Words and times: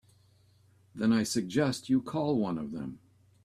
Then 0.95 1.13
I 1.13 1.21
suggest 1.21 1.87
you 1.87 2.01
call 2.01 2.35
one 2.39 2.57
of 2.57 2.71
them. 2.71 2.97